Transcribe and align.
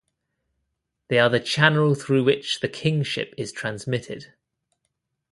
They 1.09 1.19
are 1.19 1.29
the 1.29 1.39
channel 1.39 1.93
through 1.93 2.23
which 2.23 2.61
the 2.61 2.67
kingship 2.67 3.35
is 3.37 3.51
transmitted. 3.51 4.33